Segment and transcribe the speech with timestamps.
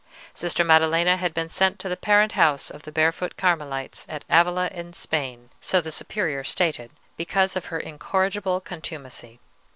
[0.33, 4.67] Sister Maddelena had been sent to the parent house of the barefoot Carmelites at Avila
[4.69, 9.39] in Spain, so the Superior stated, because of her incorrigible contumacy.